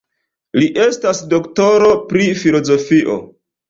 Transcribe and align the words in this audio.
Li 0.61 0.69
estas 0.85 1.21
doktoro 1.35 1.93
pri 2.11 2.29
filozofio. 2.43 3.25